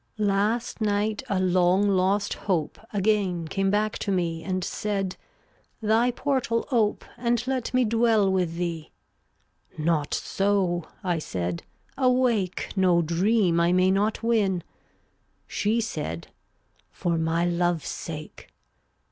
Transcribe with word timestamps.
360 0.17 0.35
Last 0.35 0.81
night 0.95 1.23
a 1.29 1.39
long 1.39 1.87
lost 1.87 2.33
Hope 2.49 2.79
Again 2.91 3.47
came 3.47 3.69
back 3.69 3.99
to 3.99 4.11
me 4.11 4.43
And 4.43 4.63
said: 4.63 5.15
"Thy 5.79 6.09
portal 6.09 6.67
ope 6.71 7.05
And 7.17 7.45
let 7.45 7.71
me 7.71 7.85
dwell 7.85 8.27
with 8.31 8.55
thee." 8.55 8.89
"Not 9.77 10.15
so," 10.15 10.87
I 11.03 11.19
said; 11.19 11.61
"awake 11.99 12.69
No 12.75 13.03
dream 13.03 13.59
I 13.59 13.73
may 13.73 13.91
not 13.91 14.23
win." 14.23 14.63
She 15.45 15.79
said: 15.79 16.29
"For 16.89 17.19
my 17.19 17.45
love's 17.45 17.87
sake." 17.89 18.49